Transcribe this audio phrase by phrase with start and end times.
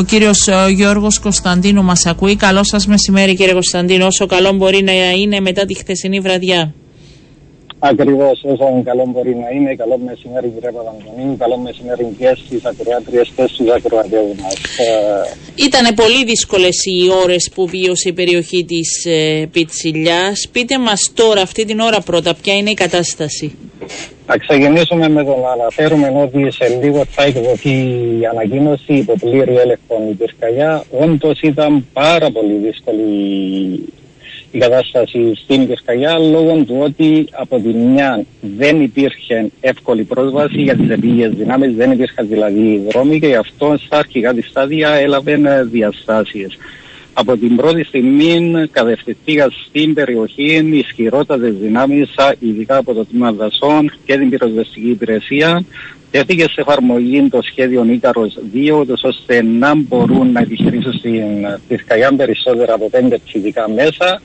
[0.00, 2.36] Ο κύριος Γιώργος Κωνσταντίνου μας ακούει.
[2.36, 4.06] Καλό σας μεσημέρι, κύριε Κωνσταντίνου.
[4.06, 6.74] Όσο καλό μπορεί να είναι μετά τη χθεσινή βραδιά.
[7.82, 9.74] Ακριβώς όσο καλό μπορεί να είναι.
[9.74, 11.36] Καλό μεσημέρι, κύριε Παπαντονίου.
[11.36, 14.48] Καλό μεσημέρι και στις ακροάτριες και στους ακροατέ μα.
[15.54, 20.48] Ήταν πολύ δύσκολες οι ώρες που βίωσε η περιοχή της ε, Πιτσιλιάς.
[20.52, 23.56] Πείτε μας τώρα, αυτή την ώρα πρώτα, ποια είναι η κατάσταση;
[24.26, 27.76] Θα ξεκινήσουμε με το να αναφέρουμε ότι σε λίγο θα εκδοθεί
[28.20, 30.84] η ανακοίνωση υπό πλήρη έλεγχο η πυρκαγιά.
[30.90, 33.08] Όντως ήταν πάρα πολύ δύσκολη
[34.50, 40.76] η κατάσταση στην πυρκαγιά λόγω του ότι από τη μια δεν υπήρχε εύκολη πρόσβαση για
[40.76, 45.62] τις επίγειες δυνάμεις, δεν υπήρχαν δηλαδή δρόμοι και γι' αυτό στα αρχικά της στάδια έλαβε
[45.70, 46.58] διαστάσεις.
[47.12, 54.16] Από την πρώτη στιγμή κατευθυνθήκα στην περιοχή ισχυρότατες δυνάμεις, ειδικά από το τμήμα δασών και
[54.16, 55.64] την πυροσβεστική υπηρεσία.
[56.10, 61.22] Τέθηκε σε εφαρμογή το σχέδιο Νίκαρος 2, ώστε να μπορούν να επιχειρήσουν στην
[61.68, 64.22] Πυρκαγιά περισσότερα από πέντε ψηφικά μέσα.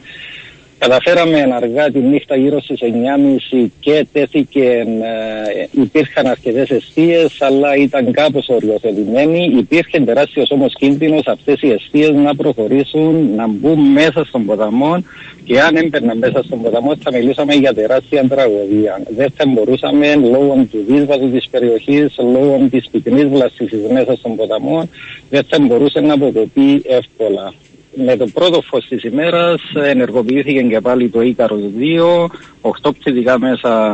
[0.88, 8.11] Καταφέραμε αργά τη νύχτα γύρω στις 9.30 και τέθηκε, ε, υπήρχαν αρκετές αιστείες αλλά ήταν
[8.11, 9.52] κάπως οριοθετημένοι.
[9.58, 15.03] Υπήρχε τεράστιος όμως κίνδυνος αυτές οι αιστείες να προχωρήσουν, να μπουν μέσα στον ποταμό
[15.44, 19.02] και αν έμπαιρναν μέσα στον ποταμό θα μιλούσαμε για τεράστια τραγωδία.
[19.16, 24.89] Δεν θα μπορούσαμε λόγω του δύσβατου της περιοχής, λόγω της πυκνής βλαστήσης μέσα στον ποταμό,
[25.30, 27.53] δεν θα μπορούσε να αποκοπεί εύκολα
[27.95, 32.25] με το πρώτο φως της ημέρας ενεργοποιήθηκε και πάλι το Ίκαρο 2,
[32.61, 33.93] 8 ψηφικά μέσα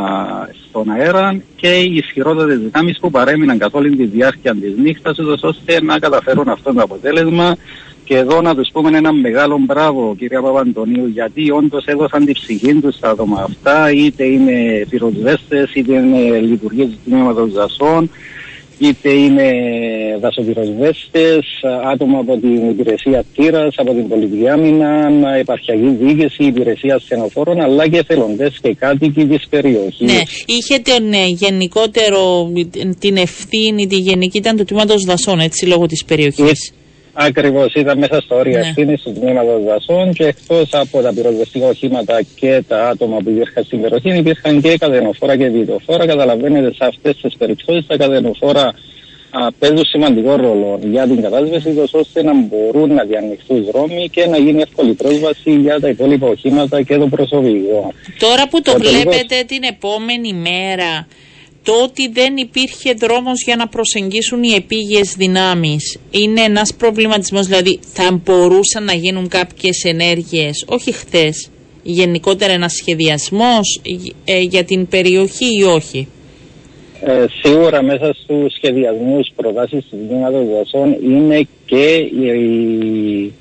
[0.69, 5.81] στον αέρα και οι ισχυρότερε δυνάμεις που παρέμειναν καθ' όλη τη διάρκεια της νύχτας, ώστε
[5.81, 7.55] να καταφέρουν αυτό το αποτέλεσμα.
[8.03, 12.73] Και εδώ να τους πούμε ένα μεγάλο μπράβο, κυρία Παπαντονίου, γιατί όντως έδωσαν τη ψυχή
[12.73, 18.09] τους στα άτομα αυτά, είτε είναι πυροσβέστες, είτε είναι λειτουργίες του τμήματος δασών,
[18.81, 19.51] είτε είναι
[20.19, 21.45] δασοπυροσβέστες,
[21.93, 27.97] άτομα από την υπηρεσία τύρας, από την πολιτική άμυνα, επαρχιακή διοίκηση, υπηρεσία στενοφόρων, αλλά και
[27.97, 29.99] εθελοντές και κάτοικοι της περιοχής.
[29.99, 32.51] Ναι, είχε τον ε, γενικότερο,
[32.99, 36.73] την ευθύνη, τη γενική ήταν του τμήματος δασών, έτσι, λόγω της περιοχής.
[37.13, 38.67] Ακριβώς ήταν μέσα στα όρια ναι.
[38.67, 43.63] ευθύνης του τμήματο δασών και εκτός από τα πυροσβεστικά οχήματα και τα άτομα που υπήρχαν
[43.63, 46.05] στην περιοχή, υπήρχαν και καδενοφόρα και βιντεοφόρα.
[46.05, 48.73] Καταλαβαίνετε, σε αυτές τις περιπτώσεις τα καδενοφόρα
[49.59, 54.61] παίζουν σημαντικό ρόλο για την κατάσβεση, ώστε να μπορούν να διανοηθούν δρόμοι και να γίνει
[54.61, 57.93] εύκολη πρόσβαση για τα υπόλοιπα οχήματα και το προσωπικό.
[58.19, 61.07] Τώρα που το, βλέπετε την επόμενη μέρα,
[61.63, 67.79] το ότι δεν υπήρχε δρόμος για να προσεγγίσουν οι επίγειες δυνάμεις είναι ένας προβληματισμός, δηλαδή
[67.93, 71.49] θα μπορούσαν να γίνουν κάποιες ενέργειες, όχι χθες,
[71.83, 73.81] γενικότερα ένας σχεδιασμός
[74.25, 76.07] ε, για την περιοχή ή όχι;
[77.03, 83.33] Ε, σίγουρα μέσα στους σχεδιασμούς προτάσεις του Δήματος Δασών είναι και η,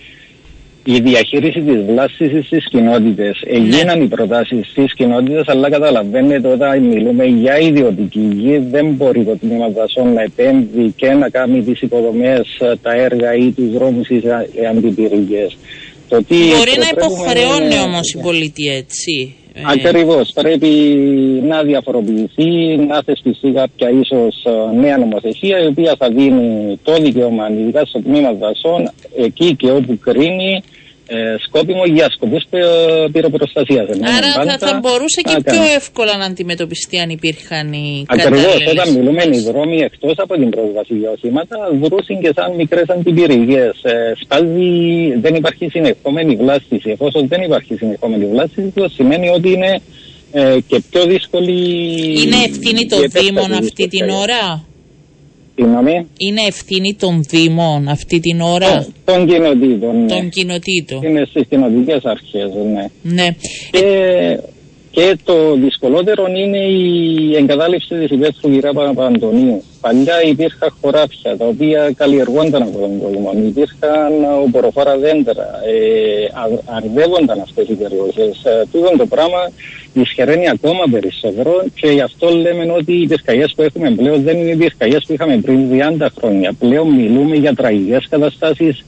[0.84, 3.42] η διαχείριση της βλάστησης στις κοινότητες.
[3.46, 4.04] Έγιναν ναι.
[4.04, 9.68] οι προτάσεις στις κοινότητες, αλλά καταλαβαίνετε όταν μιλούμε για ιδιωτική γη, δεν μπορεί το τμήμα
[9.68, 12.40] δασών να επέμβει και να κάνει τις υποδομές,
[12.82, 14.22] τα έργα ή τους δρόμους ή
[14.70, 15.56] αντιπυρικές.
[16.08, 17.80] Μπορεί να υποχρεώνει είναι...
[17.84, 19.34] όμως η πολιτεία έτσι.
[19.52, 19.60] Ε...
[19.72, 20.32] Ακριβώς.
[20.32, 20.68] Πρέπει
[21.46, 27.50] να διαφοροποιηθεί, να θεσπιστεί κάποια ίσως ε, νέα νομοθεσία η οποία θα δίνει το δικαίωμα,
[27.50, 30.62] ειδικά στο τμήμα δασών, εκεί και όπου κρίνει
[31.12, 32.44] ε, σκόπιμο για σκοπούς
[33.12, 33.88] πυροπροστασίας.
[34.16, 38.54] Άρα θα, θα μπορούσε και πιο εύκολα να αντιμετωπιστεί αν υπήρχαν οι Ακριβώς.
[38.70, 43.82] Όταν μιλούμε οι δρόμοι εκτός από την πρόσβαση για οχήματα, βρούσαν και σαν μικρές αντιπυρηγές.
[43.82, 44.70] Ε, σπάζει,
[45.20, 46.90] δεν υπάρχει συνεχόμενη βλάστηση.
[46.90, 49.80] Εφόσον δεν υπάρχει συνεχόμενη βλάστηση, αυτό σημαίνει ότι είναι
[50.32, 51.58] ε, και πιο δύσκολη.
[52.20, 54.64] Είναι ευθύνη των Δήμων αυτή την ώρα;
[56.16, 60.04] Είναι ευθύνη των Δήμων αυτή την ώρα; Των κοινοτήτων.
[60.04, 60.06] Ναι.
[60.06, 61.02] Των κοινοτήτων.
[61.02, 62.86] Είναι στις κοινοτικές αρχές, ναι.
[63.02, 63.28] ναι.
[63.70, 64.38] Και,
[64.90, 69.62] και το δυσκολότερο είναι η εγκατάλειψη της υπαίθρου κυρία Παπαντονίου.
[69.80, 73.32] Παλιά υπήρχαν χωράφια τα οποία καλλιεργούνταν από τον κόσμο.
[73.46, 74.12] Υπήρχαν
[74.46, 75.48] οποροφόρα δέντρα.
[75.66, 76.26] Ε,
[76.76, 78.44] αρδεύονταν αυτές οι περιοχές.
[78.44, 79.50] Ε, τούτο το πράγμα
[79.92, 84.50] δυσχεραίνει ακόμα περισσότερο και γι' αυτό λέμε ότι οι πυρκαγιές που έχουμε πλέον δεν είναι
[84.50, 85.68] οι πυρκαγιές που είχαμε πριν
[86.00, 86.52] 30 χρόνια.
[86.58, 88.84] Πλέον μιλούμε για τραγικές καταστάσεις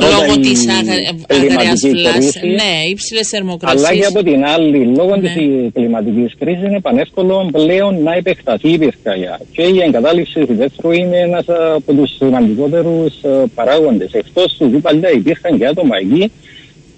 [0.00, 3.88] Λόγω της αγραία φλάση, ναι, ύψηλε θερμοκρασίες.
[3.88, 5.28] Αλλά και από την άλλη, λόγω ναι.
[5.28, 9.40] τη κλιματικής κρίσης, είναι πανεύκολο πλέον να επεκταθεί η πυρκαγιά.
[9.52, 14.12] Και η εγκατάλειψη του δεύτερου είναι ένας από τους σημαντικότερους ε, παράγοντες.
[14.12, 16.30] Εκτός του παλιά υπήρχαν και άτομα εκεί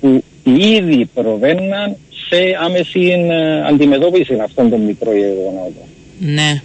[0.01, 1.97] που ήδη προβαίναν
[2.29, 3.01] σε άμεση
[3.31, 5.87] ε, αντιμετώπιση αυτών των μικρών γεγονότων.
[6.19, 6.63] Ναι.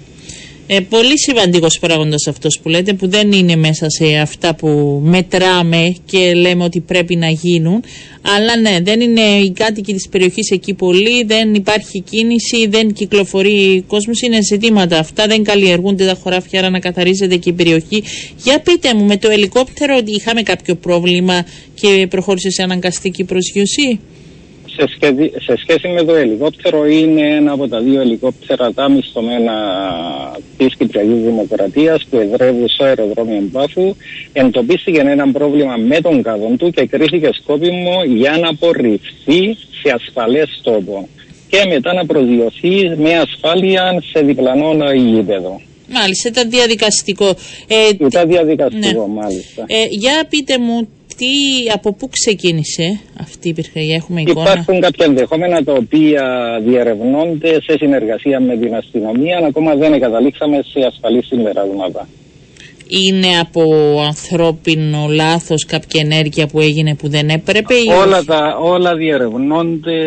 [0.71, 5.95] Ε, πολύ σημαντικός παράγοντας αυτός που λέτε που δεν είναι μέσα σε αυτά που μετράμε
[6.05, 7.83] και λέμε ότι πρέπει να γίνουν.
[8.21, 13.83] Αλλά ναι δεν είναι οι κάτοικοι της περιοχής εκεί πολύ δεν υπάρχει κίνηση, δεν κυκλοφορεί
[13.87, 14.21] κόσμος.
[14.21, 18.03] Είναι ζητήματα αυτά δεν καλλιεργούνται τα χωράφια άρα να καθαρίζεται και η περιοχή.
[18.43, 23.99] Για πείτε μου με το ελικόπτερο ότι είχαμε κάποιο πρόβλημα και προχώρησε σε αναγκαστική προσγειωσή
[25.45, 29.53] σε, σχέση, με το ελικόπτερο είναι ένα από τα δύο ελικόπτερα τα μισθωμένα
[30.59, 33.95] τη Κυπριακή Δημοκρατίας που εδρεύουν στο αεροδρόμιο Μπάφου.
[34.33, 40.59] Εντοπίστηκε ένα πρόβλημα με τον κάδον του και κρίθηκε σκόπιμο για να απορριφθεί σε ασφαλές
[40.63, 41.07] τόπο
[41.49, 45.61] και μετά να προσδιοθεί με ασφάλεια σε διπλανό γήπεδο.
[45.91, 47.27] Μάλιστα, ήταν διαδικαστικό.
[47.67, 49.21] Ε, ήταν διαδικαστικό, ναι.
[49.21, 49.63] μάλιστα.
[49.67, 50.87] Ε, για πείτε μου
[51.19, 56.23] τι, από πού ξεκίνησε αυτή η πυρκαγιά, έχουμε εικόνα; Υπάρχουν κάποια ενδεχόμενα τα οποία
[56.65, 62.07] διερευνώνται σε συνεργασία με την αστυνομία, ακόμα δεν καταλήξαμε σε ασφαλή συμπεράσματα.
[62.87, 63.63] Είναι από
[64.05, 69.97] ανθρώπινο λάθος κάποια ενέργεια που έγινε που δεν έπρεπε ή όλα, τα, όλα διερευνώνται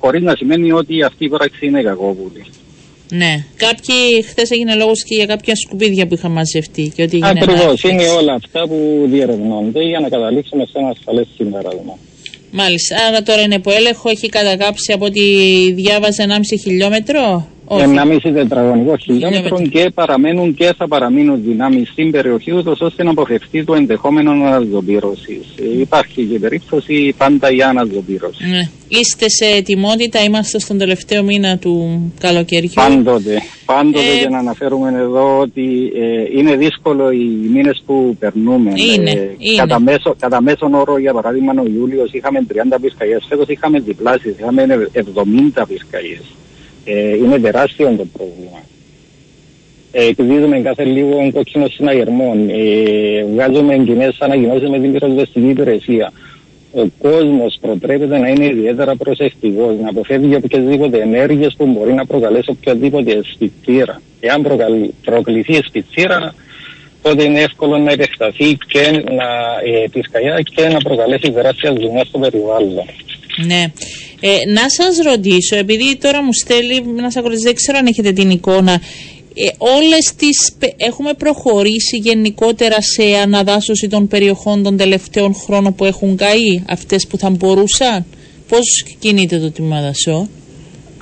[0.00, 2.44] χωρίς να σημαίνει ότι αυτή η πράξη είναι κακόβουλη.
[3.20, 3.44] Ναι.
[3.56, 6.92] Κάποιοι, χθες έγινε λόγος και για κάποια σκουπίδια που είχαν μαζευτεί.
[7.22, 7.82] Ακριβώς.
[7.82, 11.98] Είναι όλα αυτά που διερευνώνται για να καταλήξουμε σε ένας ασφαλέ συμπέρασμα.
[12.50, 12.96] Μάλιστα.
[13.08, 15.22] Άρα τώρα είναι που έλεγχο, έχει καταγάψει από ό,τι
[15.72, 17.48] διάβαζε 1,5 χιλιόμετρο.
[17.70, 23.10] Ένα μισή τετραγωνικό χιλιόμετρο και παραμένουν και θα παραμείνουν δυνάμεις στην περιοχή ούτως ώστε να
[23.10, 25.40] αποφευθεί το ενδεχόμενο αναζωπήρωση.
[25.78, 28.48] Υπάρχει και περίπτωση πάντα για αναζωπήρωση.
[28.48, 28.68] Ναι.
[28.88, 32.70] Είστε σε ετοιμότητα, είμαστε στον τελευταίο μήνα του καλοκαιριού.
[32.74, 33.42] Πάντοτε.
[33.64, 34.18] Πάντοτε ε...
[34.18, 38.72] για να αναφέρουμε εδώ ότι ε, είναι δύσκολο οι μήνες που περνούμε.
[38.74, 39.56] Είναι, ε, είναι.
[39.56, 43.18] Κατά, μέσο, κατά μέσον όρο, για παράδειγμα, ο Ιούλιος είχαμε 30 πυρκαγιέ.
[43.28, 46.18] Φέτος είχαμε διπλάσεις, είχαμε 70 πυρκαγιέ.
[46.84, 48.62] Ε, είναι τεράστιο το πρόβλημα.
[49.92, 52.32] Ε, εκδίδουμε κάθε λίγο κόκκινο συναγερμό.
[52.48, 56.12] Ε, βγάζουμε κοινέ ανακοινώσει με την πυροσβεστική υπηρεσία.
[56.72, 62.50] Ο κόσμος προτρέπεται να είναι ιδιαίτερα προσεκτικός, να αποφεύγει οποιασδήποτε ενέργειες που μπορεί να προκαλέσει
[62.50, 64.00] οποιαδήποτε σπιτήρα.
[64.20, 66.34] Εάν προκαλεί, προκληθεί σπιτήρα,
[67.02, 69.28] τότε είναι εύκολο να επεκταθεί και να
[69.64, 72.84] ε, και να προκαλέσει τεράστια ζημιά στο περιβάλλον.
[73.46, 73.72] Ναι.
[74.26, 78.12] Ε, να σας ρωτήσω, επειδή τώρα μου στέλνει να σας ρωτήσω, δεν ξέρω αν έχετε
[78.12, 78.72] την εικόνα,
[79.34, 86.16] ε, όλες τις, έχουμε προχωρήσει γενικότερα σε αναδάσωση των περιοχών των τελευταίων χρόνων που έχουν
[86.16, 88.06] καεί, αυτές που θα μπορούσαν;
[88.48, 90.28] Πώς κινείται το τμήμα δασό;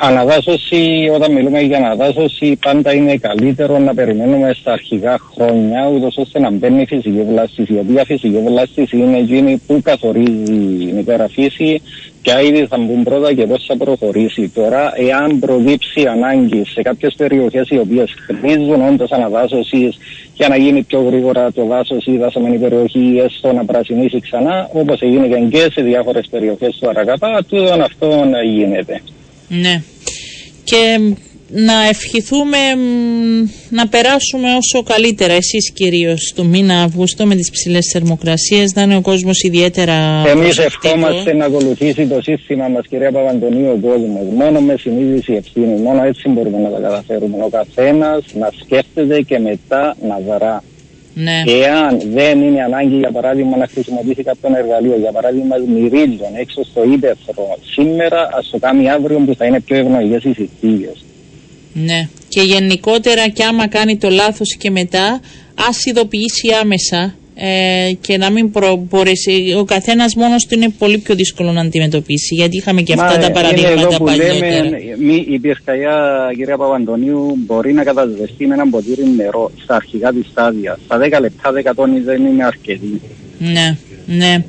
[0.04, 6.38] Αναδάσωση, όταν μιλούμε για αναδάσωση, πάντα είναι καλύτερο να περιμένουμε στα αρχικά χρόνια, ούτως ώστε
[6.38, 7.72] να μπαίνει η φυσική βλάστηση.
[7.72, 10.52] Η οποία φυσική βλάστηση είναι εκείνη που καθορίζει
[10.88, 11.82] η μητέρα φύση,
[12.22, 14.50] ποια είδη θα μπουν πρώτα και πώς θα προχωρήσει.
[14.54, 19.96] Τώρα, εάν προδείψει ανάγκη σε κάποιες περιοχές οι οποίες χρήζουν όντως αναδάσωσης
[20.34, 24.68] για να γίνει πιο γρήγορα το δάσος ή η δασωμένη περιοχή, έστω να πρασινίσει ξανά,
[24.72, 29.00] όπως έγινε και σε διάφορες περιοχές του Αρακαπά, τούτον αυτό γίνεται.
[29.48, 29.82] Ναι.
[30.72, 31.14] Και
[31.54, 32.58] να ευχηθούμε
[33.70, 35.32] να περάσουμε όσο καλύτερα.
[35.32, 40.58] Εσείς κυρίως το μήνα Αυγούστο με τις ψηλές θερμοκρασίες να είναι ο κόσμος ιδιαίτερα Εμείς
[40.58, 44.26] ευχόμαστε να ακολουθήσει το σύστημα μας κυρία Παπαντονίου ο κόσμος.
[44.34, 47.36] Μόνο με συνείδηση ευθύνη μόνο έτσι μπορούμε να τα καταφέρουμε.
[47.44, 50.62] Ο καθένας να σκέφτεται και μετά να δρά
[51.14, 51.42] ναι.
[51.46, 56.84] Εάν δεν είναι ανάγκη, για παράδειγμα, να χρησιμοποιήσει κάποιο εργαλείο, για παράδειγμα, μυρίζον έξω στο
[56.84, 60.92] ύπεθρο σήμερα, ας το κάνει αύριο που θα είναι πιο ευνοϊκέ οι συνθήκε.
[61.72, 62.08] Ναι.
[62.28, 65.20] Και γενικότερα, και άμα κάνει το λάθος και μετά,
[65.68, 69.54] ας ειδοποιήσει άμεσα ε, και να μην προ, μπορέσει.
[69.58, 72.34] Ο καθένας μόνος του είναι πολύ πιο δύσκολο να αντιμετωπίσει.
[72.34, 74.64] Γιατί είχαμε και αυτά τα παραδείγματα παλιότερα.
[74.64, 80.26] Λέμε, η πυρκαγιά, κυρία Παπαντονίου, μπορεί να καταδεχθεί με ένα ποτήρι νερό στα αρχικά της
[80.30, 80.78] στάδια.
[80.84, 83.00] Στα 10 λεπτά, 10 τόνοι δεν είναι αρκετή.
[83.38, 84.44] Ναι, ναι.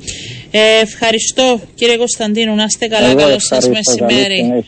[0.50, 2.54] Ε, ευχαριστώ κύριε Κωνσταντίνου.
[2.54, 3.14] Να είστε καλά.
[3.14, 4.64] Καλό σας μεσημέρι.